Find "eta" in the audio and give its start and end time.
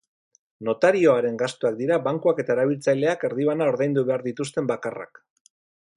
2.45-2.53